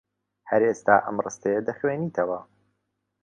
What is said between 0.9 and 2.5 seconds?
ئەم ڕستەیە دەخوێنیتەوە.